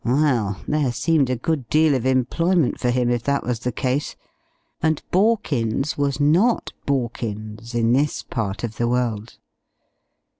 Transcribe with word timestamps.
Well, 0.03 0.59
there 0.67 0.91
seemed 0.91 1.29
a 1.29 1.35
good 1.35 1.69
deal 1.69 1.93
of 1.93 2.07
employment 2.07 2.79
for 2.79 2.89
him, 2.89 3.11
if 3.11 3.21
that 3.25 3.43
was 3.43 3.59
the 3.59 3.71
case. 3.71 4.15
And 4.81 4.99
Borkins 5.11 5.95
was 5.95 6.19
not 6.19 6.73
Borkins 6.87 7.75
in 7.75 7.93
this 7.93 8.23
part 8.23 8.63
of 8.63 8.77
the 8.77 8.87
world. 8.87 9.37